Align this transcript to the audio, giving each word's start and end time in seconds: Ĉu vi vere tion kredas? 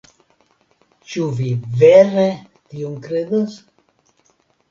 Ĉu 1.09 1.25
vi 1.41 1.49
vere 1.83 2.25
tion 2.71 2.95
kredas? 3.05 3.59